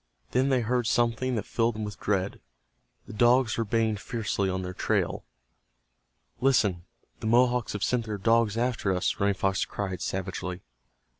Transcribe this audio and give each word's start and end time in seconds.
Then 0.31 0.49
they 0.49 0.61
heard 0.61 0.87
something 0.87 1.35
that 1.35 1.45
filled 1.45 1.75
them 1.75 1.83
with 1.83 1.99
dread. 1.99 2.41
The 3.05 3.13
dogs 3.13 3.55
were 3.55 3.63
baying 3.63 3.97
fiercely 3.97 4.49
on 4.49 4.63
their 4.63 4.73
trail. 4.73 5.25
"Listen, 6.39 6.85
the 7.19 7.27
Mohawks 7.27 7.73
have 7.73 7.83
sent 7.83 8.05
their 8.07 8.17
dogs 8.17 8.57
after 8.57 8.91
us," 8.95 9.19
Running 9.19 9.35
Fox 9.35 9.63
cried, 9.63 10.01
savagely. 10.01 10.63